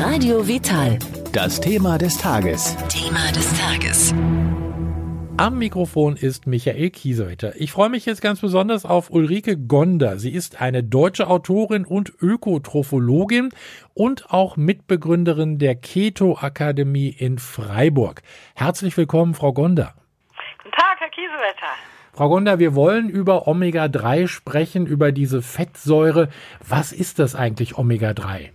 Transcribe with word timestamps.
Radio 0.00 0.46
Vital. 0.46 0.96
Das 1.32 1.60
Thema 1.60 1.98
des 1.98 2.16
Tages. 2.18 2.76
Thema 2.86 3.32
des 3.32 3.52
Tages. 3.58 4.14
Am 5.36 5.58
Mikrofon 5.58 6.14
ist 6.14 6.46
Michael 6.46 6.90
Kiesewetter. 6.90 7.54
Ich 7.56 7.72
freue 7.72 7.88
mich 7.88 8.06
jetzt 8.06 8.22
ganz 8.22 8.40
besonders 8.40 8.84
auf 8.84 9.10
Ulrike 9.10 9.56
Gonder. 9.56 10.18
Sie 10.18 10.32
ist 10.32 10.60
eine 10.60 10.84
deutsche 10.84 11.26
Autorin 11.26 11.84
und 11.84 12.12
Ökotrophologin 12.22 13.48
und 13.92 14.30
auch 14.30 14.56
Mitbegründerin 14.56 15.58
der 15.58 15.74
Keto 15.74 16.38
Akademie 16.40 17.08
in 17.08 17.38
Freiburg. 17.38 18.22
Herzlich 18.54 18.96
willkommen, 18.96 19.34
Frau 19.34 19.52
Gonder. 19.52 19.94
Guten 20.62 20.76
Tag, 20.76 21.00
Herr 21.00 21.10
Kiesewetter. 21.10 21.74
Frau 22.12 22.28
Gonder, 22.28 22.60
wir 22.60 22.76
wollen 22.76 23.08
über 23.08 23.48
Omega-3 23.48 24.28
sprechen, 24.28 24.86
über 24.86 25.10
diese 25.10 25.42
Fettsäure. 25.42 26.28
Was 26.66 26.92
ist 26.92 27.18
das 27.18 27.34
eigentlich 27.34 27.76
Omega-3? 27.76 28.50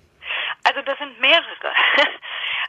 Also 0.63 0.79
das. 0.85 0.93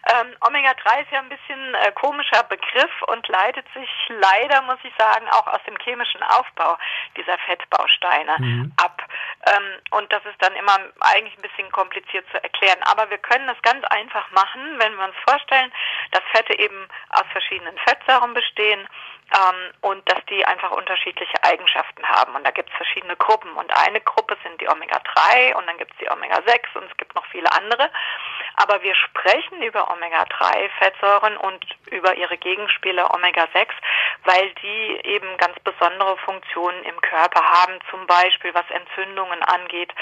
Ähm, 0.06 0.36
Omega-3 0.40 1.02
ist 1.02 1.10
ja 1.12 1.20
ein 1.20 1.28
bisschen 1.28 1.74
äh, 1.74 1.92
komischer 1.92 2.42
Begriff 2.44 3.02
und 3.08 3.26
leitet 3.28 3.66
sich 3.74 3.88
leider, 4.08 4.62
muss 4.62 4.78
ich 4.82 4.92
sagen, 4.98 5.26
auch 5.30 5.46
aus 5.46 5.62
dem 5.66 5.76
chemischen 5.78 6.22
Aufbau 6.22 6.76
dieser 7.16 7.38
Fettbausteine 7.38 8.36
mhm. 8.38 8.72
ab. 8.76 9.02
Ähm, 9.46 9.80
und 9.90 10.12
das 10.12 10.24
ist 10.26 10.40
dann 10.40 10.54
immer 10.56 10.78
eigentlich 11.00 11.36
ein 11.38 11.42
bisschen 11.42 11.70
kompliziert 11.72 12.26
zu 12.30 12.42
erklären. 12.42 12.82
Aber 12.90 13.08
wir 13.10 13.18
können 13.18 13.46
das 13.46 13.60
ganz 13.62 13.84
einfach 13.86 14.30
machen, 14.32 14.78
wenn 14.78 14.94
wir 14.96 15.04
uns 15.04 15.16
vorstellen, 15.26 15.72
dass 16.10 16.22
Fette 16.32 16.58
eben 16.58 16.88
aus 17.10 17.24
verschiedenen 17.32 17.76
Fettsäuren 17.78 18.34
bestehen 18.34 18.86
ähm, 19.32 19.72
und 19.80 20.08
dass 20.10 20.24
die 20.26 20.44
einfach 20.44 20.70
unterschiedliche 20.72 21.42
Eigenschaften 21.42 22.04
haben. 22.04 22.34
Und 22.34 22.44
da 22.44 22.50
gibt 22.50 22.70
es 22.70 22.76
verschiedene 22.76 23.16
Gruppen. 23.16 23.52
Und 23.54 23.72
eine 23.86 24.00
Gruppe 24.00 24.36
sind 24.42 24.60
die 24.60 24.68
Omega-3 24.68 25.54
und 25.54 25.66
dann 25.66 25.78
gibt 25.78 25.92
es 25.92 25.98
die 25.98 26.10
Omega-6 26.10 26.76
und 26.76 26.90
es 26.90 26.96
gibt 26.96 27.14
noch 27.14 27.24
viele 27.26 27.50
andere. 27.52 27.90
Aber 28.56 28.82
wir 28.82 28.94
sprechen 28.94 29.62
über 29.62 29.90
Omega-3-Fettsäuren 29.90 31.36
und 31.36 31.64
über 31.90 32.16
ihre 32.16 32.36
Gegenspieler 32.36 33.12
Omega-6, 33.14 33.68
weil 34.24 34.50
die 34.62 35.08
eben 35.08 35.26
ganz 35.38 35.58
besondere 35.64 36.16
Funktionen 36.18 36.82
im 36.84 37.00
Körper 37.00 37.42
haben, 37.42 37.78
zum 37.90 38.06
Beispiel 38.06 38.54
was 38.54 38.64
Entzündungen 38.70 39.42
angeht. 39.42 39.92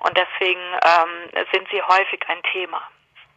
Und 0.00 0.16
deswegen 0.16 0.60
ähm, 0.84 1.44
sind 1.52 1.68
sie 1.70 1.82
häufig 1.82 2.20
ein 2.28 2.42
Thema. 2.52 2.82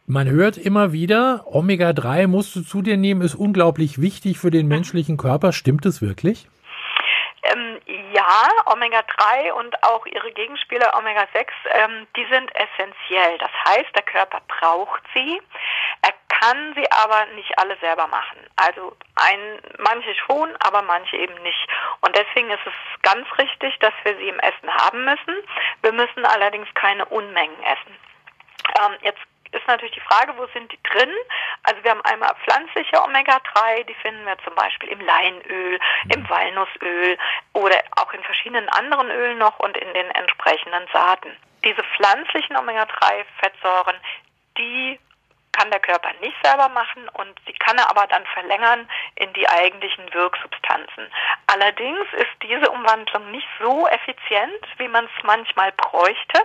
Man 0.06 0.28
hört 0.28 0.58
immer 0.58 0.92
wieder, 0.92 1.44
Omega-3 1.46 2.26
musst 2.26 2.54
du 2.56 2.62
zu 2.62 2.82
dir 2.82 2.98
nehmen, 2.98 3.22
ist 3.22 3.34
unglaublich 3.34 4.02
wichtig 4.02 4.38
für 4.38 4.50
den 4.50 4.68
menschlichen 4.68 5.16
Körper. 5.16 5.52
Stimmt 5.52 5.86
es 5.86 6.02
wirklich? 6.02 6.46
Ähm, 7.52 7.80
ja, 8.12 8.48
Omega-3 8.66 9.52
und 9.52 9.82
auch 9.82 10.06
ihre 10.06 10.32
Gegenspieler 10.32 10.96
Omega-6, 10.96 11.48
ähm, 11.70 12.06
die 12.16 12.26
sind 12.30 12.50
essentiell. 12.54 13.38
Das 13.38 13.50
heißt, 13.66 13.94
der 13.94 14.02
Körper 14.02 14.40
braucht 14.48 15.02
sie. 15.14 15.40
Er 16.02 16.12
kann 16.28 16.74
sie 16.74 16.90
aber 16.90 17.26
nicht 17.34 17.58
alle 17.58 17.76
selber 17.78 18.06
machen. 18.06 18.38
Also 18.56 18.96
ein, 19.16 19.60
manche 19.78 20.14
schon, 20.14 20.54
aber 20.60 20.82
manche 20.82 21.16
eben 21.16 21.40
nicht. 21.42 21.68
Und 22.00 22.16
deswegen 22.16 22.50
ist 22.50 22.66
es 22.66 23.02
ganz 23.02 23.26
richtig, 23.38 23.78
dass 23.78 23.94
wir 24.04 24.16
sie 24.16 24.28
im 24.28 24.38
Essen 24.40 24.74
haben 24.74 25.04
müssen. 25.04 25.36
Wir 25.82 25.92
müssen 25.92 26.24
allerdings 26.24 26.68
keine 26.74 27.04
Unmengen 27.06 27.62
essen. 27.62 27.96
Ähm, 28.80 28.96
jetzt 29.02 29.20
ist 29.54 29.66
natürlich 29.66 29.94
die 29.94 30.00
Frage, 30.00 30.36
wo 30.36 30.46
sind 30.48 30.70
die 30.72 30.82
drin? 30.82 31.12
Also 31.62 31.82
wir 31.82 31.92
haben 31.92 32.04
einmal 32.04 32.34
pflanzliche 32.44 33.02
Omega-3, 33.02 33.84
die 33.84 33.94
finden 33.94 34.26
wir 34.26 34.36
zum 34.44 34.54
Beispiel 34.54 34.90
im 34.90 35.00
Leinöl, 35.00 35.78
im 36.14 36.20
mhm. 36.20 36.28
Walnussöl 36.28 37.18
oder 37.52 37.82
auch 37.96 38.12
in 38.12 38.22
verschiedenen 38.22 38.68
anderen 38.70 39.10
Ölen 39.10 39.38
noch 39.38 39.58
und 39.60 39.76
in 39.76 39.94
den 39.94 40.10
entsprechenden 40.10 40.86
Saaten. 40.92 41.34
Diese 41.64 41.82
pflanzlichen 41.96 42.56
Omega-3-Fettsäuren, 42.56 43.96
die 44.58 44.98
kann 45.54 45.70
der 45.70 45.80
Körper 45.80 46.10
nicht 46.20 46.36
selber 46.42 46.68
machen 46.68 47.08
und 47.10 47.38
sie 47.46 47.52
kann 47.52 47.78
er 47.78 47.88
aber 47.88 48.06
dann 48.08 48.24
verlängern 48.26 48.88
in 49.14 49.32
die 49.34 49.48
eigentlichen 49.48 50.12
Wirksubstanzen. 50.12 51.06
Allerdings 51.46 52.06
ist 52.12 52.34
diese 52.42 52.70
Umwandlung 52.70 53.30
nicht 53.30 53.46
so 53.60 53.86
effizient, 53.86 54.66
wie 54.78 54.88
man 54.88 55.04
es 55.04 55.22
manchmal 55.22 55.72
bräuchte. 55.72 56.40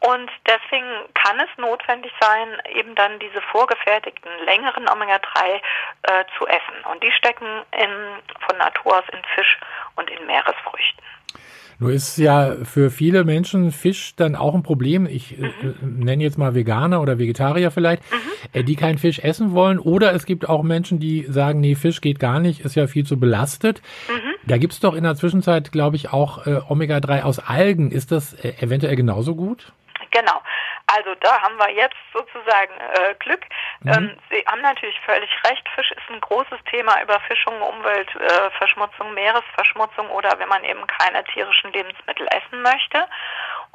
Und 0.00 0.30
deswegen 0.46 0.86
kann 1.14 1.40
es 1.40 1.48
notwendig 1.58 2.12
sein, 2.20 2.48
eben 2.72 2.94
dann 2.94 3.18
diese 3.18 3.42
vorgefertigten 3.50 4.30
längeren 4.44 4.88
Omega-3 4.88 5.60
äh, 6.02 6.24
zu 6.38 6.46
essen. 6.46 6.84
Und 6.92 7.02
die 7.02 7.10
stecken 7.12 7.46
in, 7.72 8.22
von 8.46 8.58
Natur 8.58 8.98
aus 8.98 9.04
in 9.12 9.22
Fisch 9.34 9.58
und 9.96 10.08
in 10.08 10.24
Meeresfrüchten. 10.26 11.02
Nur 11.80 11.92
ist 11.92 12.18
ja 12.18 12.56
für 12.64 12.90
viele 12.90 13.22
Menschen 13.24 13.70
Fisch 13.70 14.14
dann 14.16 14.34
auch 14.34 14.54
ein 14.54 14.64
Problem. 14.64 15.06
Ich 15.06 15.38
äh, 15.38 15.42
mhm. 15.42 15.50
äh, 15.80 16.04
nenne 16.04 16.22
jetzt 16.24 16.36
mal 16.36 16.54
Veganer 16.54 17.00
oder 17.00 17.18
Vegetarier 17.18 17.70
vielleicht, 17.70 18.02
mhm. 18.10 18.16
äh, 18.52 18.64
die 18.64 18.74
keinen 18.74 18.98
Fisch 18.98 19.20
essen 19.20 19.52
wollen. 19.52 19.78
Oder 19.78 20.12
es 20.12 20.26
gibt 20.26 20.48
auch 20.48 20.64
Menschen, 20.64 20.98
die 20.98 21.26
sagen, 21.28 21.60
nee, 21.60 21.76
Fisch 21.76 22.00
geht 22.00 22.18
gar 22.18 22.40
nicht, 22.40 22.60
ist 22.60 22.74
ja 22.74 22.88
viel 22.88 23.06
zu 23.06 23.18
belastet. 23.20 23.80
Mhm. 24.08 24.34
Da 24.46 24.58
gibt's 24.58 24.80
doch 24.80 24.94
in 24.94 25.04
der 25.04 25.14
Zwischenzeit, 25.14 25.70
glaube 25.70 25.94
ich, 25.94 26.12
auch 26.12 26.46
äh, 26.46 26.60
Omega-3 26.68 27.22
aus 27.22 27.38
Algen. 27.38 27.92
Ist 27.92 28.10
das 28.10 28.34
äh, 28.34 28.54
eventuell 28.60 28.96
genauso 28.96 29.36
gut? 29.36 29.72
Genau. 30.10 30.42
Also 30.86 31.14
da 31.16 31.42
haben 31.42 31.56
wir 31.58 31.70
jetzt 31.70 31.96
sozusagen 32.12 32.72
äh, 32.78 33.14
Glück. 33.18 33.44
Mhm. 33.80 33.92
Ähm, 33.92 34.18
Sie 34.30 34.44
haben 34.46 34.62
natürlich 34.62 34.98
völlig 35.00 35.30
recht. 35.44 35.68
Fisch 35.74 35.90
ist 35.90 36.10
ein 36.10 36.20
großes 36.20 36.58
Thema. 36.70 37.00
Überfischung, 37.02 37.60
Umweltverschmutzung, 37.60 39.08
äh, 39.08 39.12
Meeresverschmutzung 39.12 40.10
oder 40.10 40.38
wenn 40.38 40.48
man 40.48 40.64
eben 40.64 40.86
keine 40.86 41.24
tierischen 41.24 41.72
Lebensmittel 41.72 42.26
essen 42.28 42.62
möchte. 42.62 43.06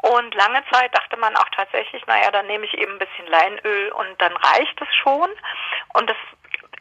Und 0.02 0.34
lange 0.36 0.64
Zeit 0.72 0.94
dachte 0.96 1.18
man 1.18 1.36
auch 1.38 1.50
tatsächlich, 1.56 2.06
naja, 2.08 2.30
dann 2.32 2.48
nehme 2.48 2.66
ich 2.66 2.74
eben 2.78 2.94
ein 2.94 3.00
bisschen 3.00 3.28
Leinöl 3.28 3.92
und 3.92 4.22
dann 4.22 4.34
reicht 4.34 4.82
es 4.82 4.94
schon. 4.96 5.30
Und 5.94 6.10
das 6.10 6.18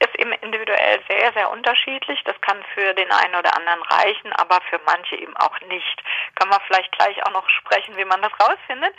ist 0.02 0.18
eben 0.18 0.32
individuell 0.32 1.00
sehr, 1.08 1.32
sehr 1.32 1.50
unterschiedlich. 1.50 2.22
Das 2.24 2.40
kann 2.40 2.58
für 2.74 2.94
den 2.94 3.10
einen 3.10 3.34
oder 3.36 3.56
anderen 3.56 3.82
reichen, 3.82 4.32
aber 4.32 4.60
für 4.68 4.80
manche 4.84 5.16
eben 5.16 5.36
auch 5.36 5.58
nicht. 5.68 6.02
Können 6.34 6.50
wir 6.50 6.60
vielleicht 6.66 6.92
gleich 6.92 7.24
auch 7.24 7.32
noch 7.32 7.48
sprechen, 7.48 7.96
wie 7.96 8.04
man 8.04 8.20
das 8.22 8.32
rausfindet. 8.40 8.94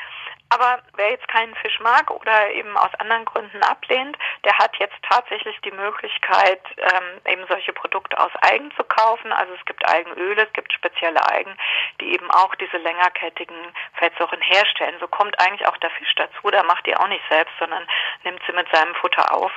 Aber 0.53 0.83
wer 0.95 1.09
jetzt 1.09 1.27
keinen 1.29 1.55
Fisch 1.55 1.79
mag 1.79 2.11
oder 2.11 2.51
eben 2.51 2.77
aus 2.77 2.93
anderen 2.99 3.25
Gründen 3.25 3.63
ablehnt, 3.63 4.15
der 4.45 4.55
hat 4.59 4.75
jetzt 4.77 4.95
tatsächlich 5.01 5.59
die 5.61 5.71
Möglichkeit, 5.71 6.61
ähm, 6.77 7.21
eben 7.33 7.47
solche 7.47 7.73
Produkte 7.73 8.19
aus 8.19 8.31
Algen 8.41 8.71
zu 8.77 8.83
kaufen. 8.83 9.31
Also 9.31 9.51
es 9.55 9.65
gibt 9.65 9.83
Algenöle, 9.87 10.43
es 10.43 10.53
gibt 10.53 10.71
spezielle 10.71 11.25
Algen, 11.27 11.57
die 11.99 12.13
eben 12.13 12.29
auch 12.29 12.53
diese 12.55 12.77
längerkettigen 12.77 13.55
Fettsäuren 13.95 14.41
herstellen. 14.41 14.95
So 14.99 15.07
kommt 15.07 15.39
eigentlich 15.39 15.67
auch 15.67 15.77
der 15.77 15.89
Fisch 15.89 16.13
dazu. 16.17 16.51
Der 16.51 16.63
macht 16.63 16.85
die 16.85 16.95
auch 16.95 17.07
nicht 17.07 17.23
selbst, 17.29 17.53
sondern 17.57 17.87
nimmt 18.23 18.41
sie 18.45 18.53
mit 18.53 18.67
seinem 18.71 18.93
Futter 18.95 19.33
auf. 19.33 19.51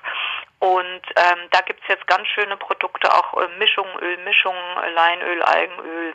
Und 0.61 1.03
ähm, 1.17 1.49
da 1.51 1.61
gibt's 1.61 1.87
jetzt 1.89 2.07
ganz 2.07 2.27
schöne 2.29 2.57
Produkte, 2.57 3.13
auch 3.13 3.35
äh, 3.35 3.49
Mischungen, 3.59 3.99
Ölmischungen, 3.99 4.95
Leinöl, 4.95 5.43
Algenöl. 5.43 6.15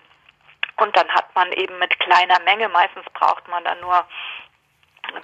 Und 0.78 0.98
dann 0.98 1.08
hat 1.10 1.36
man 1.36 1.52
eben 1.52 1.78
mit 1.78 2.00
kleiner 2.00 2.40
Menge, 2.40 2.68
meistens 2.70 3.06
braucht 3.14 3.48
man 3.48 3.64
dann 3.64 3.80
nur 3.82 4.04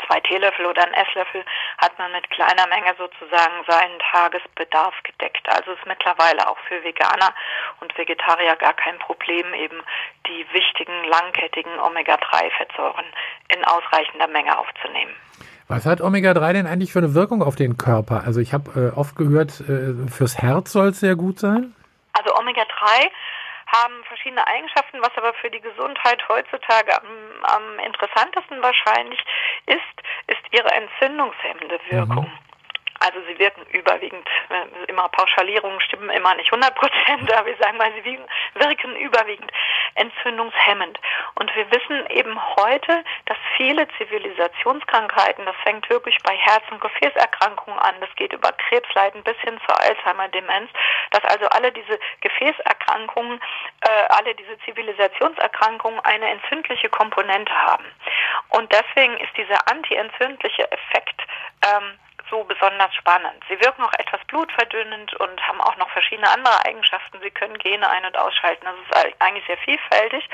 zwei 0.08 0.20
Teelöffel 0.22 0.66
oder 0.66 0.84
einen 0.84 0.94
Esslöffel 0.94 1.44
hat 1.78 1.98
man 1.98 2.12
mit 2.12 2.30
kleiner 2.30 2.68
Menge 2.68 2.94
sozusagen 2.98 3.64
seinen 3.68 4.00
Tagesbedarf 4.12 4.96
gedeckt. 5.04 5.48
Also 5.50 5.72
ist 5.72 5.86
mittlerweile 5.86 6.50
auch 6.50 6.58
für 6.68 6.84
Veganer 6.84 7.34
und 7.82 7.98
Vegetarier 7.98 8.56
gar 8.56 8.74
kein 8.74 8.98
Problem, 9.00 9.54
eben 9.54 9.82
die 10.28 10.46
wichtigen 10.54 11.04
langkettigen 11.06 11.80
Omega-3-Fettsäuren 11.80 13.06
in 13.56 13.64
ausreichender 13.66 14.28
Menge 14.28 14.58
aufzunehmen. 14.58 15.16
Was 15.68 15.86
hat 15.86 16.00
Omega-3 16.00 16.54
denn 16.54 16.68
eigentlich 16.68 16.94
für 16.94 17.00
eine 17.00 17.14
Wirkung 17.14 17.44
auf 17.44 17.56
den 17.56 17.78
Körper? 17.78 18.24
Also 18.26 18.40
ich 18.40 18.54
habe 18.54 18.94
äh, 18.94 18.98
oft 18.98 19.18
gehört, 19.18 19.60
äh, 19.62 20.10
fürs 20.10 20.38
Herz 20.38 20.72
soll 20.72 20.90
es 20.90 21.00
sehr 21.02 21.16
gut 21.16 21.40
sein. 21.40 21.76
Also 22.14 22.34
Omega-3 22.36 23.10
haben 23.68 24.04
verschiedene 24.06 24.46
Eigenschaften, 24.48 25.02
was 25.02 25.16
aber 25.18 25.34
für 25.36 25.50
die 25.50 25.62
Gesundheit 25.62 26.28
heutzutage 26.30 26.94
am, 27.02 27.08
am 27.44 27.80
interessantesten 27.80 28.62
wahrscheinlich 28.62 29.20
ist, 29.66 29.80
ist 30.28 30.42
ihre 30.52 30.72
entzündungshemmende 30.72 31.80
Wirkung. 31.90 32.26
Mhm. 32.26 32.48
Also 33.00 33.20
sie 33.28 33.38
wirken 33.38 33.64
überwiegend, 33.72 34.28
äh, 34.50 34.86
immer 34.88 35.08
Pauschalierungen 35.10 35.80
stimmen 35.82 36.10
immer 36.10 36.34
nicht 36.36 36.52
100 36.52 36.74
Prozent, 36.76 37.32
aber 37.34 37.46
wir 37.46 37.58
sagen 37.58 37.78
mal, 37.78 37.92
sie 37.94 38.20
wirken 38.56 38.96
überwiegend 38.96 39.52
entzündungshemmend. 39.96 41.00
Und 41.36 41.56
wir 41.56 41.70
wissen 41.72 42.10
eben 42.10 42.40
heute, 42.56 43.04
dass 43.26 43.38
viele 43.56 43.88
Zivilisationskrankheiten, 43.98 45.46
das 45.46 45.56
fängt 45.64 45.90
wirklich 45.90 46.18
bei 46.24 46.36
Herz- 46.36 46.70
und 46.72 46.82
Gefäßerkrankungen 46.82 47.80
an, 47.80 47.96
das 48.00 48.10
geht 48.16 48.34
über 48.34 48.52
Krebsleiden 48.52 49.24
bis 49.24 49.38
hin 49.42 49.60
zur 49.66 49.80
Alzheimer-Demenz, 49.80 50.70
dass 51.12 51.24
also 51.26 51.48
alle 51.50 51.72
diese 51.72 52.00
Gefäßerkrankungen, 52.22 52.77
äh, 53.06 53.90
alle 54.10 54.34
diese 54.36 54.58
Zivilisationserkrankungen 54.60 56.00
eine 56.02 56.30
entzündliche 56.30 56.90
Komponente 56.90 57.54
haben. 57.54 57.86
Und 58.50 58.72
deswegen 58.72 59.18
ist 59.18 59.36
dieser 59.38 59.68
antientzündliche 59.70 60.72
Effekt 60.72 61.22
ähm, 61.66 62.00
so 62.30 62.44
besonders 62.44 62.94
spannend. 62.96 63.44
Sie 63.50 63.60
wirken 63.60 63.84
auch 63.84 63.94
etwas 63.98 64.20
blutverdünnend 64.28 65.14
und 65.16 65.48
haben 65.48 65.62
auch 65.62 65.78
noch 65.78 65.90
verschiedene 65.92 66.30
andere 66.30 66.66
Eigenschaften. 66.66 67.20
Sie 67.22 67.32
können 67.32 67.58
Gene 67.58 67.88
ein- 67.90 68.06
und 68.06 68.18
ausschalten. 68.18 68.66
Das 68.66 68.76
ist 68.76 69.22
eigentlich 69.22 69.46
sehr 69.48 69.58
vielfältig. 69.58 70.28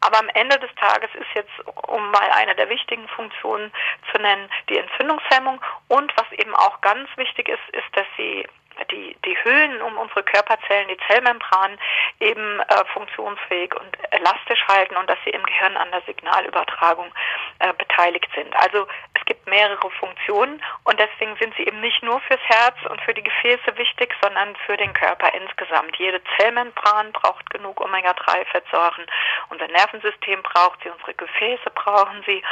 Aber 0.00 0.18
am 0.18 0.28
Ende 0.30 0.58
des 0.58 0.74
Tages 0.76 1.10
ist 1.14 1.28
jetzt, 1.34 1.52
um 1.88 2.10
mal 2.10 2.30
eine 2.30 2.54
der 2.54 2.68
wichtigen 2.68 3.06
Funktionen 3.08 3.72
zu 4.12 4.20
nennen, 4.20 4.48
die 4.68 4.78
Entzündungshemmung. 4.78 5.60
Und 5.88 6.12
was 6.16 6.30
eben 6.32 6.54
auch 6.54 6.80
ganz 6.80 7.08
wichtig 7.16 7.48
ist, 7.48 7.68
ist, 7.72 7.96
dass 7.96 8.06
sie 8.16 8.46
die, 8.90 9.16
die 9.24 9.36
Hüllen 9.44 9.80
um 9.82 9.96
unsere 9.98 10.22
Körperzellen, 10.22 10.88
die 10.88 10.98
Zellmembran 11.06 11.78
eben 12.20 12.60
äh, 12.60 12.84
funktionsfähig 12.92 13.74
und 13.74 13.96
elastisch 14.12 14.62
halten 14.68 14.96
und 14.96 15.08
dass 15.08 15.18
sie 15.24 15.30
im 15.30 15.42
Gehirn 15.44 15.76
an 15.76 15.90
der 15.90 16.02
Signalübertragung 16.02 17.12
äh, 17.60 17.72
beteiligt 17.74 18.28
sind. 18.34 18.54
Also 18.56 18.86
es 19.14 19.24
gibt 19.26 19.46
mehrere 19.48 19.90
Funktionen 19.90 20.62
und 20.84 20.98
deswegen 20.98 21.36
sind 21.36 21.54
sie 21.56 21.64
eben 21.64 21.80
nicht 21.80 22.02
nur 22.02 22.20
fürs 22.20 22.40
Herz 22.42 22.76
und 22.88 23.00
für 23.02 23.14
die 23.14 23.22
Gefäße 23.22 23.76
wichtig, 23.76 24.14
sondern 24.22 24.54
für 24.66 24.76
den 24.76 24.92
Körper 24.92 25.32
insgesamt. 25.34 25.96
Jede 25.96 26.20
Zellmembran 26.36 27.12
braucht 27.12 27.48
genug 27.50 27.80
Omega-3-Fettsäuren, 27.80 29.06
unser 29.50 29.68
Nervensystem 29.68 30.42
braucht 30.42 30.82
sie, 30.82 30.90
unsere 30.90 31.14
Gefäße 31.14 31.70
brauchen 31.74 32.22
sie, 32.26 32.42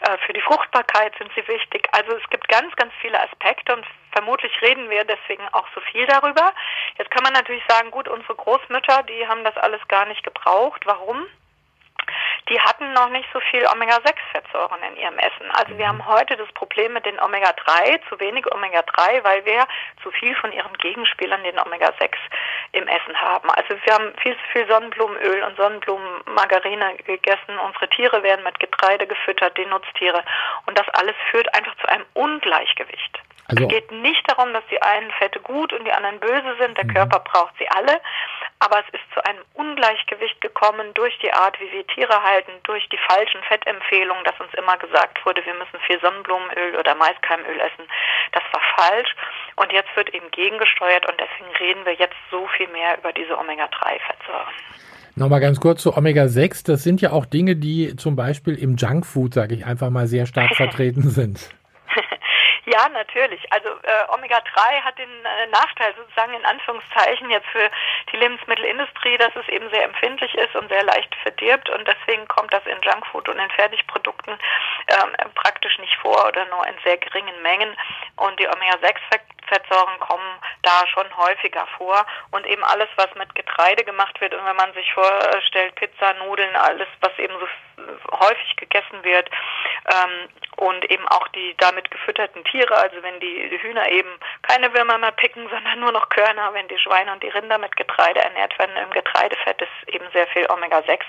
äh, 0.00 0.18
für 0.26 0.32
die 0.32 0.40
Fruchtbarkeit 0.40 1.14
sind 1.18 1.30
sie 1.34 1.46
wichtig. 1.48 1.88
Also 1.92 2.16
es 2.16 2.30
gibt 2.30 2.48
ganz, 2.48 2.74
ganz 2.76 2.92
viele 3.00 3.20
Aspekte 3.20 3.74
und 3.74 3.86
vermutlich 4.12 4.52
reden 4.62 4.88
wir 4.90 5.04
deswegen 5.04 5.46
auch 5.52 5.66
so 5.74 5.80
viel 5.80 6.06
darüber. 6.06 6.52
Jetzt 6.98 7.10
kann 7.10 7.24
man 7.24 7.32
natürlich 7.32 7.64
sagen, 7.68 7.90
gut, 7.90 8.08
unsere 8.08 8.34
Großmütter, 8.34 9.02
die 9.04 9.26
haben 9.26 9.44
das 9.44 9.56
alles 9.56 9.80
gar 9.88 10.06
nicht 10.06 10.22
gebraucht. 10.22 10.86
Warum? 10.86 11.26
die 12.48 12.60
hatten 12.60 12.92
noch 12.92 13.08
nicht 13.08 13.28
so 13.32 13.40
viel 13.50 13.64
Omega-6-Fettsäuren 13.66 14.82
in 14.90 14.96
ihrem 14.96 15.18
Essen. 15.18 15.50
Also 15.52 15.76
wir 15.78 15.86
haben 15.86 16.04
heute 16.06 16.36
das 16.36 16.50
Problem 16.52 16.92
mit 16.92 17.06
den 17.06 17.20
Omega-3, 17.20 18.00
zu 18.08 18.18
wenig 18.18 18.44
Omega-3, 18.52 19.22
weil 19.24 19.44
wir 19.44 19.66
zu 20.02 20.10
viel 20.10 20.34
von 20.36 20.52
ihren 20.52 20.72
Gegenspielern, 20.78 21.42
den 21.44 21.58
Omega-6, 21.58 22.16
im 22.72 22.88
Essen 22.88 23.20
haben. 23.20 23.48
Also 23.50 23.76
wir 23.84 23.94
haben 23.94 24.12
viel 24.22 24.34
zu 24.34 24.42
viel 24.52 24.66
Sonnenblumenöl 24.68 25.42
und 25.44 25.56
Sonnenblumenmargarine 25.56 26.96
gegessen. 27.06 27.58
Unsere 27.64 27.88
Tiere 27.90 28.22
werden 28.22 28.44
mit 28.44 28.58
Getreide 28.58 29.06
gefüttert, 29.06 29.56
die 29.56 29.66
Nutztiere. 29.66 30.24
Und 30.66 30.78
das 30.78 30.88
alles 30.90 31.14
führt 31.30 31.54
einfach 31.54 31.76
zu 31.76 31.88
einem 31.88 32.06
Ungleichgewicht. 32.14 33.20
Also, 33.52 33.64
es 33.64 33.68
geht 33.68 33.90
nicht 33.92 34.24
darum, 34.30 34.52
dass 34.52 34.64
die 34.70 34.80
einen 34.80 35.10
Fette 35.12 35.40
gut 35.40 35.72
und 35.72 35.84
die 35.84 35.92
anderen 35.92 36.18
böse 36.20 36.56
sind. 36.58 36.76
Der 36.76 36.84
mhm. 36.84 36.94
Körper 36.94 37.20
braucht 37.20 37.54
sie 37.58 37.68
alle. 37.68 38.00
Aber 38.58 38.78
es 38.80 38.94
ist 38.94 39.02
zu 39.12 39.24
einem 39.24 39.42
Ungleichgewicht 39.54 40.40
gekommen 40.40 40.94
durch 40.94 41.18
die 41.18 41.32
Art, 41.32 41.58
wie 41.60 41.70
wir 41.72 41.86
Tiere 41.88 42.22
halten, 42.22 42.52
durch 42.62 42.88
die 42.90 42.98
falschen 43.08 43.42
Fettempfehlungen, 43.42 44.24
dass 44.24 44.38
uns 44.40 44.54
immer 44.54 44.76
gesagt 44.78 45.24
wurde, 45.26 45.44
wir 45.44 45.54
müssen 45.54 45.78
viel 45.86 46.00
Sonnenblumenöl 46.00 46.76
oder 46.78 46.94
Maiskeimöl 46.94 47.58
essen. 47.58 47.84
Das 48.32 48.44
war 48.52 48.62
falsch. 48.76 49.14
Und 49.56 49.72
jetzt 49.72 49.94
wird 49.96 50.14
eben 50.14 50.30
gegengesteuert 50.30 51.08
und 51.10 51.18
deswegen 51.18 51.54
reden 51.56 51.84
wir 51.84 51.94
jetzt 51.94 52.16
so 52.30 52.46
viel 52.56 52.68
mehr 52.68 52.96
über 52.98 53.12
diese 53.12 53.36
Omega-3-Fettsäuren. 53.36 54.54
Nochmal 55.14 55.40
ganz 55.40 55.60
kurz 55.60 55.82
zu 55.82 55.96
Omega-6. 55.96 56.66
Das 56.66 56.82
sind 56.82 57.02
ja 57.02 57.12
auch 57.12 57.26
Dinge, 57.26 57.56
die 57.56 57.96
zum 57.96 58.16
Beispiel 58.16 58.54
im 58.54 58.76
Junkfood, 58.76 59.34
sage 59.34 59.54
ich 59.54 59.66
einfach 59.66 59.90
mal, 59.90 60.06
sehr 60.06 60.26
stark 60.26 60.54
vertreten 60.56 61.10
sind. 61.10 61.50
Ja, 62.72 62.88
natürlich. 62.88 63.52
Also 63.52 63.68
äh, 63.68 64.14
Omega-3 64.14 64.82
hat 64.82 64.98
den 64.98 65.10
äh, 65.26 65.46
Nachteil 65.48 65.94
sozusagen 65.94 66.32
in 66.32 66.44
Anführungszeichen 66.46 67.28
jetzt 67.28 67.46
für 67.48 67.70
die 68.10 68.16
Lebensmittelindustrie, 68.16 69.18
dass 69.18 69.36
es 69.36 69.46
eben 69.48 69.68
sehr 69.68 69.84
empfindlich 69.84 70.34
ist 70.34 70.56
und 70.56 70.70
sehr 70.70 70.82
leicht 70.84 71.14
verdirbt 71.16 71.68
und 71.68 71.86
deswegen 71.86 72.26
kommt 72.28 72.50
das 72.50 72.64
in 72.64 72.80
Junkfood 72.80 73.28
und 73.28 73.38
in 73.38 73.50
Fertigprodukten 73.50 74.38
ähm, 74.88 75.34
praktisch 75.34 75.78
nicht 75.80 75.94
vor 75.96 76.26
oder 76.26 76.46
nur 76.46 76.66
in 76.66 76.74
sehr 76.82 76.96
geringen 76.96 77.42
Mengen 77.42 77.76
und 78.16 78.40
die 78.40 78.48
Omega-6 78.48 78.96
Fettsäuren 79.48 80.00
kommen 80.00 80.38
da 80.62 80.86
schon 80.86 81.14
häufiger 81.16 81.66
vor 81.76 82.06
und 82.30 82.46
eben 82.46 82.64
alles, 82.64 82.88
was 82.96 83.14
mit 83.16 83.34
Getreide 83.34 83.84
gemacht 83.84 84.18
wird 84.22 84.32
und 84.32 84.46
wenn 84.46 84.56
man 84.56 84.72
sich 84.72 84.90
vorstellt, 84.94 85.74
Pizza, 85.74 86.14
Nudeln, 86.14 86.56
alles, 86.56 86.88
was 87.00 87.12
eben 87.18 87.34
so 87.38 87.46
häufig 88.10 88.56
gegessen 88.56 89.02
wird 89.02 89.30
ähm, 89.90 90.28
und 90.56 90.90
eben 90.90 91.06
auch 91.08 91.26
die 91.28 91.54
damit 91.58 91.90
gefütterten 91.90 92.44
Tiere, 92.44 92.76
also 92.76 93.02
wenn 93.02 93.18
die 93.20 93.58
Hühner 93.60 93.90
eben 93.90 94.10
keine 94.42 94.72
Würmer 94.74 94.98
mehr 94.98 95.12
picken, 95.12 95.48
sondern 95.50 95.80
nur 95.80 95.92
noch 95.92 96.08
Körner, 96.08 96.52
wenn 96.54 96.68
die 96.68 96.78
Schweine 96.78 97.12
und 97.12 97.22
die 97.22 97.28
Rinder 97.28 97.58
mit 97.58 97.76
Getreide 97.76 98.20
ernährt 98.20 98.58
werden, 98.58 98.76
im 98.76 98.90
Getreidefett 98.90 99.62
ist 99.62 99.94
eben 99.94 100.04
sehr 100.12 100.26
viel 100.28 100.46
Omega-6 100.50 101.00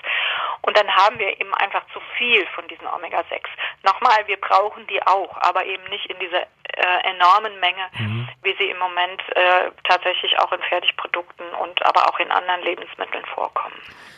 und 0.62 0.76
dann 0.76 0.88
haben 0.94 1.18
wir 1.18 1.28
eben 1.40 1.54
einfach 1.54 1.84
zu 1.92 2.00
viel 2.16 2.46
von 2.54 2.66
diesen 2.68 2.86
Omega-6. 2.86 3.42
Nochmal, 3.82 4.26
wir 4.26 4.40
brauchen 4.40 4.86
die 4.86 5.02
auch, 5.06 5.36
aber 5.38 5.64
eben 5.64 5.84
nicht 5.84 6.06
in 6.06 6.18
dieser 6.18 6.46
äh, 6.76 7.10
enormen 7.10 7.58
Menge, 7.60 7.86
mhm. 7.98 8.28
wie 8.42 8.54
sie 8.58 8.70
im 8.70 8.78
Moment 8.78 9.20
äh, 9.34 9.70
tatsächlich 9.84 10.38
auch 10.38 10.52
in 10.52 10.60
Fertigprodukten 10.68 11.46
und 11.62 11.84
aber 11.86 12.08
auch 12.08 12.18
in 12.18 12.30
anderen 12.30 12.62
Lebensmitteln 12.62 13.24
vorkommen. 13.34 13.74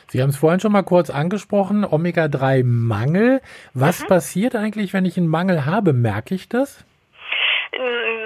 Sie 0.08 0.22
haben 0.22 0.30
es 0.30 0.38
vorhin 0.38 0.60
schon 0.60 0.72
mal 0.72 0.82
kurz 0.82 1.10
angesprochen, 1.10 1.84
Omega-3-Mangel. 1.84 3.42
Was 3.74 4.02
mhm. 4.02 4.06
passiert 4.06 4.54
eigentlich, 4.54 4.92
wenn 4.92 5.04
ich 5.04 5.16
einen 5.16 5.28
Mangel 5.28 5.66
habe? 5.66 5.92
Merke 5.92 6.34
ich 6.34 6.48
das? 6.48 6.84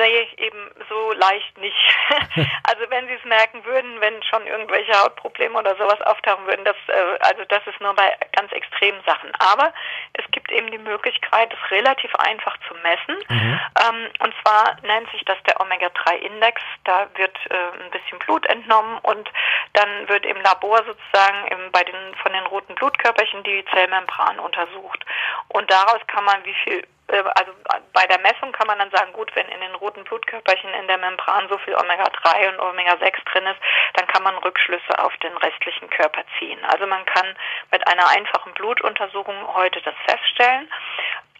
Nee, 0.00 0.29
eben 0.38 0.70
so 0.88 1.12
leicht 1.12 1.58
nicht. 1.58 1.76
also 2.64 2.88
wenn 2.88 3.06
Sie 3.06 3.12
es 3.12 3.25
merken 3.26 3.62
würden, 3.67 4.00
wenn 4.00 4.23
schon 4.23 4.47
irgendwelche 4.47 4.99
Hautprobleme 4.99 5.58
oder 5.58 5.76
sowas 5.76 6.00
auftauchen 6.00 6.47
würden, 6.47 6.64
das, 6.64 6.76
äh, 6.88 7.19
also 7.20 7.44
das 7.47 7.61
ist 7.67 7.79
nur 7.82 7.93
bei 7.93 8.17
ganz 8.32 8.50
extremen 8.50 8.99
Sachen. 9.05 9.31
Aber 9.38 9.75
es 10.14 10.25
gibt 10.31 10.50
eben 10.52 10.70
die 10.70 10.79
Möglichkeit, 10.79 11.52
es 11.52 11.70
relativ 11.70 12.14
einfach 12.14 12.56
zu 12.67 12.75
messen. 12.76 13.23
Mhm. 13.29 13.61
Ähm, 13.79 14.08
und 14.20 14.35
zwar 14.43 14.79
nennt 14.85 15.11
sich 15.11 15.23
das 15.26 15.37
der 15.47 15.61
Omega-3-Index. 15.61 16.62
Da 16.85 17.06
wird 17.17 17.37
äh, 17.50 17.85
ein 17.85 17.91
bisschen 17.91 18.19
Blut 18.20 18.46
entnommen 18.46 19.00
und 19.03 19.31
dann 19.75 20.08
wird 20.08 20.25
im 20.25 20.41
Labor 20.41 20.79
sozusagen 20.79 21.46
im, 21.49 21.70
bei 21.73 21.85
den, 21.85 22.14
von 22.23 22.32
den 22.32 22.46
roten 22.46 22.75
Blutkörperchen 22.75 23.43
die 23.43 23.67
Zellmembran 23.67 24.38
untersucht. 24.38 25.05
Und 25.49 25.70
daraus 25.70 26.00
kann 26.06 26.25
man, 26.25 26.43
wie 26.44 26.56
viel 26.64 26.87
also 27.11 27.53
bei 27.93 28.07
der 28.07 28.21
Messung 28.21 28.53
kann 28.53 28.67
man 28.67 28.79
dann 28.79 28.91
sagen, 28.91 29.12
gut, 29.12 29.35
wenn 29.35 29.49
in 29.49 29.61
den 29.61 29.75
roten 29.77 30.05
Blutkörperchen 30.05 30.73
in 30.75 30.87
der 30.87 30.99
Membran 30.99 31.49
so 31.49 31.59
viel 31.59 31.75
Omega-3 31.75 32.49
und 32.51 32.61
Omega-6 32.61 33.25
drin 33.33 33.47
ist, 33.47 33.61
dann 33.95 34.07
kann 34.07 34.23
man 34.23 34.37
Rückschlüsse 34.39 34.99
auf 34.99 35.17
den 35.19 35.37
restlichen 35.37 35.91
Körper 35.91 36.23
ziehen. 36.39 36.65
Also 36.65 36.87
man 36.87 37.05
kann 37.07 37.37
mit 37.71 37.87
einer 37.87 38.09
einfachen 38.09 38.55
Blutuntersuchung 38.55 39.55
heute 39.55 39.81
das 39.83 39.95
feststellen 40.07 40.69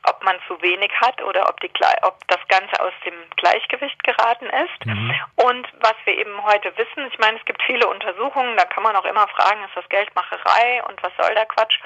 ob 0.05 0.25
man 0.25 0.37
zu 0.49 0.61
wenig 0.63 0.91
hat 1.01 1.21
oder 1.23 1.49
ob, 1.49 1.61
die, 1.61 1.71
ob 2.03 2.17
das 2.29 2.41
Ganze 2.49 2.81
aus 2.81 2.93
dem 3.05 3.15
Gleichgewicht 3.37 4.03
geraten 4.03 4.47
ist. 4.47 4.87
Mhm. 4.87 5.15
Und 5.37 5.69
was 5.81 5.95
wir 6.05 6.17
eben 6.17 6.43
heute 6.43 6.77
wissen, 6.77 7.07
ich 7.13 7.19
meine, 7.19 7.39
es 7.39 7.45
gibt 7.45 7.63
viele 7.65 7.87
Untersuchungen, 7.87 8.57
da 8.57 8.65
kann 8.65 8.83
man 8.83 8.97
auch 8.97 9.05
immer 9.05 9.29
fragen, 9.29 9.63
ist 9.65 9.77
das 9.77 9.89
Geldmacherei 9.89 10.83
und 10.89 11.03
was 11.03 11.13
soll 11.19 11.35
der 11.35 11.47
Quatsch? 11.47 11.79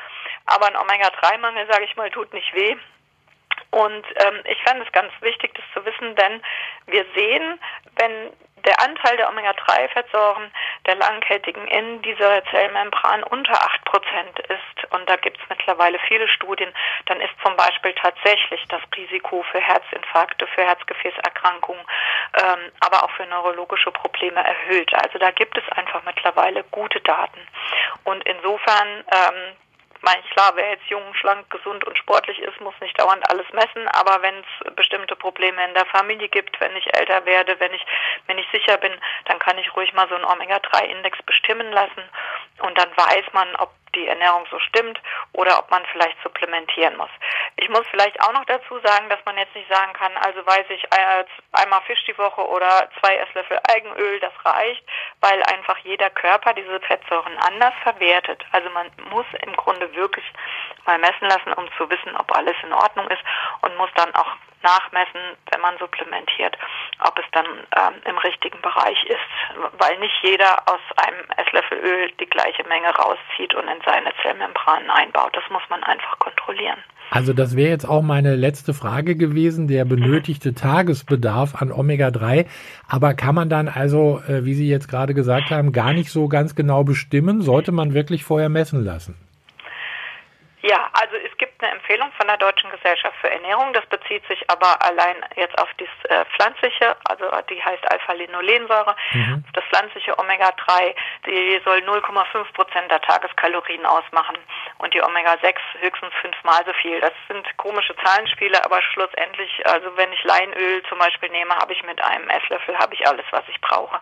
Aber 0.46 0.66
ein 0.66 0.76
Omega-3-Mangel, 0.76 1.66
sage 1.70 1.84
ich 1.84 1.96
mal, 1.96 2.10
tut 2.10 2.32
nicht 2.32 2.54
weh. 2.54 2.76
Und 3.74 4.06
ähm, 4.24 4.40
ich 4.44 4.62
fand 4.62 4.86
es 4.86 4.92
ganz 4.92 5.10
wichtig, 5.20 5.52
das 5.54 5.64
zu 5.74 5.84
wissen, 5.84 6.14
denn 6.14 6.40
wir 6.86 7.04
sehen, 7.16 7.58
wenn 7.96 8.30
der 8.64 8.80
Anteil 8.80 9.16
der 9.16 9.28
Omega-3-Fettsäuren 9.28 10.52
der 10.86 10.94
langkettigen 10.94 11.66
in 11.66 12.00
dieser 12.02 12.44
Zellmembran 12.46 13.24
unter 13.24 13.52
8% 13.52 14.38
ist, 14.48 14.92
und 14.92 15.10
da 15.10 15.16
gibt 15.16 15.38
es 15.38 15.48
mittlerweile 15.48 15.98
viele 16.06 16.28
Studien, 16.28 16.72
dann 17.06 17.20
ist 17.20 17.34
zum 17.44 17.56
Beispiel 17.56 17.92
tatsächlich 17.94 18.64
das 18.68 18.80
Risiko 18.96 19.44
für 19.50 19.60
Herzinfarkte, 19.60 20.46
für 20.46 20.62
Herzgefäßerkrankungen, 20.62 21.84
ähm, 22.42 22.70
aber 22.78 23.02
auch 23.02 23.10
für 23.10 23.26
neurologische 23.26 23.90
Probleme 23.90 24.42
erhöht. 24.42 24.94
Also 24.94 25.18
da 25.18 25.32
gibt 25.32 25.58
es 25.58 25.68
einfach 25.76 26.04
mittlerweile 26.04 26.62
gute 26.70 27.00
Daten. 27.00 27.40
Und 28.04 28.22
insofern 28.24 29.04
ähm, 29.10 29.56
meine, 30.04 30.22
klar, 30.30 30.52
wer 30.54 30.70
jetzt 30.70 30.86
jung, 30.86 31.02
schlank, 31.14 31.48
gesund 31.50 31.84
und 31.84 31.98
sportlich 31.98 32.38
ist, 32.38 32.60
muss 32.60 32.74
nicht 32.80 32.98
dauernd 33.00 33.28
alles 33.30 33.46
messen, 33.52 33.88
aber 33.88 34.22
wenn 34.22 34.34
es 34.36 34.74
bestimmte 34.76 35.16
Probleme 35.16 35.64
in 35.64 35.74
der 35.74 35.86
Familie 35.86 36.28
gibt, 36.28 36.60
wenn 36.60 36.76
ich 36.76 36.94
älter 36.94 37.24
werde, 37.24 37.58
wenn 37.58 37.72
ich 37.72 37.84
mir 38.28 38.34
nicht 38.34 38.50
sicher 38.52 38.76
bin, 38.76 38.92
dann 39.24 39.38
kann 39.38 39.58
ich 39.58 39.74
ruhig 39.74 39.92
mal 39.94 40.08
so 40.08 40.14
einen 40.14 40.24
Omega-3-Index 40.24 41.22
bestimmen 41.22 41.72
lassen. 41.72 42.02
Und 42.60 42.78
dann 42.78 42.90
weiß 42.96 43.24
man, 43.32 43.48
ob 43.56 43.70
die 43.94 44.06
Ernährung 44.06 44.46
so 44.50 44.58
stimmt 44.58 45.00
oder 45.32 45.58
ob 45.58 45.70
man 45.70 45.84
vielleicht 45.92 46.16
supplementieren 46.22 46.96
muss. 46.96 47.10
Ich 47.56 47.68
muss 47.68 47.86
vielleicht 47.90 48.20
auch 48.22 48.32
noch 48.32 48.44
dazu 48.44 48.78
sagen, 48.80 49.08
dass 49.08 49.24
man 49.24 49.38
jetzt 49.38 49.54
nicht 49.54 49.68
sagen 49.72 49.92
kann, 49.92 50.12
also 50.16 50.44
weiß 50.44 50.66
ich 50.70 50.84
äh, 50.84 51.24
einmal 51.52 51.80
Fisch 51.82 52.04
die 52.06 52.18
Woche 52.18 52.46
oder 52.46 52.88
zwei 53.00 53.16
Esslöffel 53.16 53.58
Algenöl, 53.68 54.20
das 54.20 54.32
reicht, 54.44 54.84
weil 55.20 55.42
einfach 55.44 55.78
jeder 55.78 56.10
Körper 56.10 56.54
diese 56.54 56.80
Fettsäuren 56.80 57.36
anders 57.38 57.74
verwertet. 57.82 58.44
Also 58.52 58.70
man 58.70 58.90
muss 59.10 59.26
im 59.44 59.54
Grunde 59.56 59.94
wirklich 59.94 60.24
mal 60.86 60.98
messen 60.98 61.28
lassen, 61.28 61.52
um 61.54 61.68
zu 61.76 61.88
wissen, 61.88 62.16
ob 62.16 62.34
alles 62.36 62.56
in 62.62 62.72
Ordnung 62.72 63.08
ist 63.08 63.22
und 63.62 63.76
muss 63.76 63.90
dann 63.94 64.14
auch 64.14 64.36
nachmessen, 64.64 65.36
wenn 65.52 65.60
man 65.60 65.78
supplementiert, 65.78 66.56
ob 67.06 67.18
es 67.18 67.24
dann 67.32 67.46
ähm, 67.46 68.02
im 68.06 68.18
richtigen 68.18 68.60
Bereich 68.62 69.04
ist, 69.04 69.20
weil 69.78 69.98
nicht 69.98 70.16
jeder 70.22 70.62
aus 70.66 70.80
einem 70.96 71.24
Esslöffel 71.36 71.78
Öl 71.78 72.10
die 72.18 72.26
gleiche 72.26 72.64
Menge 72.64 72.88
rauszieht 72.96 73.54
und 73.54 73.68
in 73.68 73.80
seine 73.86 74.10
Zellmembranen 74.22 74.90
einbaut. 74.90 75.30
Das 75.34 75.44
muss 75.50 75.62
man 75.70 75.82
einfach 75.84 76.18
kontrollieren. 76.18 76.78
Also 77.10 77.32
das 77.32 77.56
wäre 77.56 77.70
jetzt 77.70 77.88
auch 77.88 78.02
meine 78.02 78.34
letzte 78.34 78.74
Frage 78.74 79.16
gewesen, 79.16 79.68
der 79.68 79.84
benötigte 79.84 80.54
Tagesbedarf 80.54 81.54
an 81.60 81.70
Omega-3. 81.70 82.46
Aber 82.88 83.14
kann 83.14 83.34
man 83.34 83.48
dann 83.48 83.68
also, 83.68 84.20
äh, 84.26 84.44
wie 84.44 84.54
Sie 84.54 84.68
jetzt 84.68 84.88
gerade 84.88 85.14
gesagt 85.14 85.50
haben, 85.50 85.72
gar 85.72 85.92
nicht 85.92 86.10
so 86.10 86.28
ganz 86.28 86.54
genau 86.54 86.82
bestimmen? 86.82 87.42
Sollte 87.42 87.72
man 87.72 87.94
wirklich 87.94 88.24
vorher 88.24 88.48
messen 88.48 88.84
lassen? 88.84 89.14
Ja, 90.64 90.88
also 90.94 91.16
es 91.16 91.36
gibt 91.36 91.62
eine 91.62 91.72
Empfehlung 91.72 92.10
von 92.16 92.26
der 92.26 92.38
Deutschen 92.38 92.70
Gesellschaft 92.70 93.14
für 93.20 93.30
Ernährung. 93.30 93.74
Das 93.74 93.84
bezieht 93.84 94.26
sich 94.28 94.48
aber 94.48 94.80
allein 94.80 95.16
jetzt 95.36 95.58
auf 95.58 95.68
das 95.76 95.88
äh, 96.08 96.24
pflanzliche, 96.36 96.96
also 97.04 97.26
die 97.50 97.62
heißt 97.62 97.84
Alpha-Linolensäure, 97.92 98.96
mhm. 99.12 99.44
das 99.52 99.62
pflanzliche 99.64 100.18
Omega-3. 100.18 100.94
Die 101.26 101.60
soll 101.66 101.80
0,5 101.80 102.50
Prozent 102.54 102.90
der 102.90 103.02
Tageskalorien 103.02 103.84
ausmachen 103.84 104.38
und 104.78 104.94
die 104.94 105.02
Omega-6 105.02 105.56
höchstens 105.80 106.14
fünfmal 106.22 106.64
so 106.64 106.72
viel. 106.80 106.98
Das 106.98 107.12
sind 107.28 107.44
komische 107.58 107.94
Zahlenspiele, 107.96 108.64
aber 108.64 108.80
schlussendlich, 108.80 109.50
also 109.66 109.94
wenn 109.98 110.10
ich 110.14 110.24
Leinöl 110.24 110.82
zum 110.88 110.98
Beispiel 110.98 111.28
nehme, 111.28 111.54
habe 111.56 111.74
ich 111.74 111.82
mit 111.82 112.02
einem 112.02 112.30
Esslöffel 112.30 112.78
habe 112.78 112.94
ich 112.94 113.06
alles, 113.06 113.26
was 113.32 113.44
ich 113.48 113.60
brauche. 113.60 114.00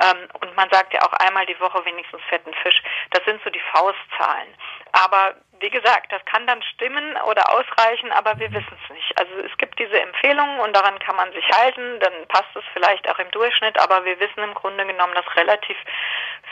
Ähm, 0.00 0.28
und 0.40 0.56
man 0.56 0.68
sagt 0.70 0.92
ja 0.92 1.02
auch 1.02 1.12
einmal 1.14 1.46
die 1.46 1.58
Woche 1.60 1.84
wenigstens 1.84 2.20
fetten 2.28 2.52
Fisch. 2.62 2.82
Das 3.10 3.24
sind 3.24 3.40
so 3.44 3.50
die 3.50 3.62
Faustzahlen. 3.72 4.48
Aber 4.92 5.34
wie 5.60 5.70
gesagt, 5.70 6.12
das 6.12 6.24
kann 6.26 6.46
dann 6.46 6.62
stimmen 6.74 7.16
oder 7.30 7.50
ausreichen, 7.50 8.12
aber 8.12 8.38
wir 8.38 8.52
wissen 8.52 8.76
es 8.84 8.94
nicht. 8.94 9.18
Also 9.18 9.32
es 9.46 9.56
gibt 9.56 9.78
diese 9.78 9.98
Empfehlungen 9.98 10.60
und 10.60 10.74
daran 10.74 10.98
kann 10.98 11.16
man 11.16 11.32
sich 11.32 11.48
halten, 11.50 12.00
dann 12.00 12.12
passt 12.28 12.54
es 12.54 12.64
vielleicht 12.74 13.08
auch 13.08 13.18
im 13.18 13.30
Durchschnitt, 13.30 13.80
aber 13.80 14.04
wir 14.04 14.18
wissen 14.20 14.42
im 14.42 14.52
Grunde 14.54 14.84
genommen, 14.84 15.14
dass 15.14 15.24
relativ 15.36 15.76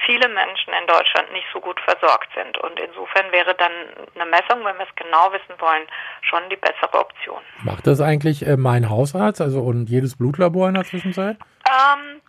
viele 0.06 0.28
Menschen 0.28 0.72
in 0.80 0.86
Deutschland 0.86 1.30
nicht 1.32 1.46
so 1.52 1.60
gut 1.60 1.78
versorgt 1.80 2.28
sind. 2.34 2.56
Und 2.58 2.80
insofern 2.80 3.30
wäre 3.32 3.54
dann 3.54 3.72
eine 4.14 4.30
Messung, 4.30 4.64
wenn 4.64 4.78
wir 4.78 4.86
es 4.88 4.96
genau 4.96 5.30
wissen 5.32 5.60
wollen, 5.60 5.86
schon 6.22 6.48
die 6.48 6.56
bessere 6.56 6.98
Option. 6.98 7.42
Macht 7.64 7.86
das 7.86 8.00
eigentlich 8.00 8.46
äh, 8.46 8.56
mein 8.56 8.88
Hausarzt, 8.88 9.40
also 9.40 9.60
und 9.60 9.90
jedes 9.90 10.16
Blutlabor 10.16 10.68
in 10.68 10.74
der 10.74 10.84
Zwischenzeit? 10.84 11.36
Ähm, 11.68 12.21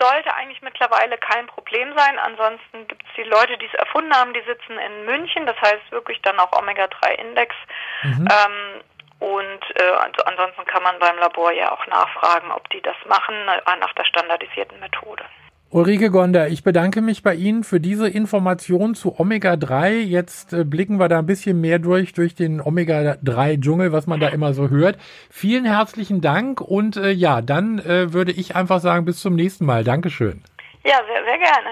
sollte 0.00 0.34
eigentlich 0.34 0.62
mittlerweile 0.62 1.18
kein 1.18 1.46
Problem 1.46 1.92
sein. 1.96 2.18
Ansonsten 2.18 2.88
gibt 2.88 3.02
es 3.06 3.14
die 3.16 3.28
Leute, 3.28 3.58
die 3.58 3.66
es 3.66 3.74
erfunden 3.74 4.14
haben, 4.14 4.32
die 4.32 4.42
sitzen 4.42 4.78
in 4.78 5.04
München, 5.04 5.46
das 5.46 5.60
heißt 5.60 5.90
wirklich 5.90 6.20
dann 6.22 6.38
auch 6.38 6.52
Omega-3-Index. 6.52 7.54
Mhm. 8.02 8.28
Ähm, 8.28 8.82
und 9.20 9.60
äh, 9.76 9.82
also 9.82 10.24
ansonsten 10.24 10.64
kann 10.64 10.82
man 10.82 10.98
beim 10.98 11.18
Labor 11.18 11.52
ja 11.52 11.70
auch 11.72 11.86
nachfragen, 11.86 12.50
ob 12.50 12.68
die 12.70 12.80
das 12.80 12.96
machen 13.06 13.34
äh, 13.48 13.76
nach 13.78 13.92
der 13.92 14.04
standardisierten 14.04 14.80
Methode. 14.80 15.24
Ulrike 15.72 16.10
Gonder, 16.10 16.48
ich 16.48 16.64
bedanke 16.64 17.00
mich 17.00 17.22
bei 17.22 17.32
Ihnen 17.36 17.62
für 17.62 17.78
diese 17.78 18.08
Information 18.08 18.96
zu 18.96 19.20
Omega-3. 19.20 20.00
Jetzt 20.00 20.52
äh, 20.52 20.64
blicken 20.64 20.98
wir 20.98 21.08
da 21.08 21.20
ein 21.20 21.26
bisschen 21.26 21.60
mehr 21.60 21.78
durch, 21.78 22.12
durch 22.12 22.34
den 22.34 22.60
Omega-3-Dschungel, 22.60 23.92
was 23.92 24.08
man 24.08 24.18
da 24.18 24.30
immer 24.30 24.52
so 24.52 24.68
hört. 24.68 24.98
Vielen 25.30 25.64
herzlichen 25.64 26.20
Dank 26.20 26.60
und 26.60 26.96
äh, 26.96 27.12
ja, 27.12 27.40
dann 27.40 27.78
äh, 27.78 28.12
würde 28.12 28.32
ich 28.32 28.56
einfach 28.56 28.80
sagen, 28.80 29.04
bis 29.04 29.20
zum 29.20 29.36
nächsten 29.36 29.64
Mal. 29.64 29.84
Dankeschön. 29.84 30.42
Ja, 30.82 30.96
sehr, 31.06 31.24
sehr 31.24 31.38
gerne. 31.38 31.70